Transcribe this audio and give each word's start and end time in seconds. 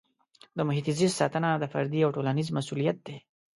د 0.57 0.59
محیط 0.67 0.85
زیست 0.99 1.15
ساتنه 1.19 1.49
د 1.57 1.65
فردي 1.73 1.99
او 2.03 2.11
ټولنیز 2.15 2.47
مسؤلیت 2.57 2.97
دی. 3.07 3.17